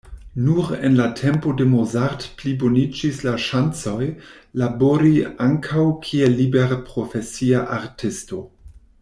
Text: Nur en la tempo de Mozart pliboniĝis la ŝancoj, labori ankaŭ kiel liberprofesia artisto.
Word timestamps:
Nur 0.35 0.71
en 0.87 0.93
la 0.99 1.05
tempo 1.19 1.51
de 1.59 1.67
Mozart 1.73 2.25
pliboniĝis 2.39 3.19
la 3.27 3.33
ŝancoj, 3.43 4.09
labori 4.63 5.13
ankaŭ 5.49 5.85
kiel 6.09 6.37
liberprofesia 6.41 7.63
artisto. 7.79 8.43